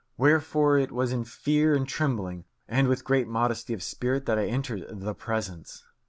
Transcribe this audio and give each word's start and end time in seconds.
Wherefore 0.17 0.79
it 0.79 0.91
was 0.91 1.11
in 1.13 1.25
fear 1.25 1.75
and 1.75 1.87
trembling, 1.87 2.45
and 2.67 2.87
with 2.87 3.03
great 3.03 3.27
modesty 3.27 3.75
of 3.75 3.83
spirit, 3.83 4.25
that 4.25 4.39
I 4.39 4.45
entered 4.47 4.83
the 4.89 5.13
Presence. 5.13 5.83